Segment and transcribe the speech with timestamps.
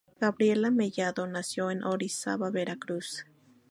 [0.19, 3.23] Gabriela Mellado nació en Orizaba, Veracruz.